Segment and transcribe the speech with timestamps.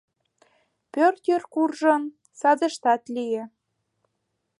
[0.93, 2.03] Пӧрт йыр куржын,
[2.39, 3.43] садыштат лие.